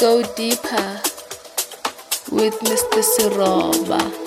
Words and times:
go 0.00 0.22
deeper 0.36 1.00
with 2.30 2.54
Mr. 2.60 3.02
Siroba. 3.02 4.17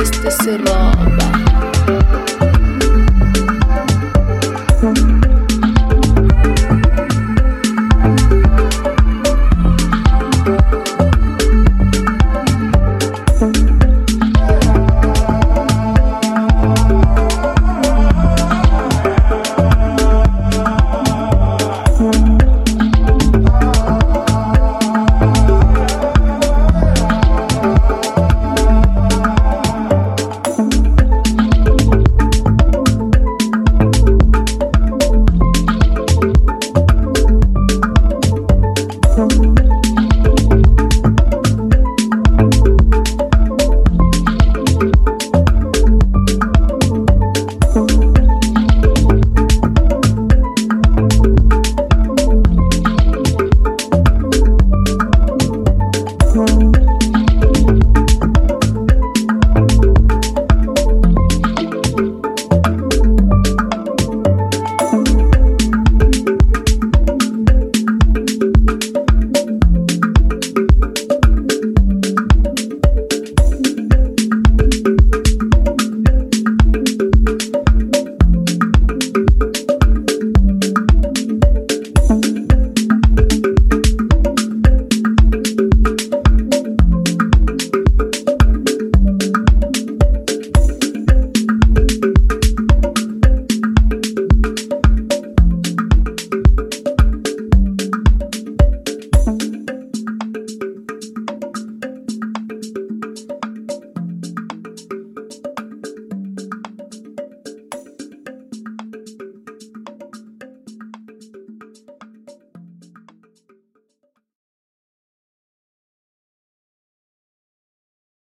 Mr. 0.00 0.30
Seroba. 0.30 1.49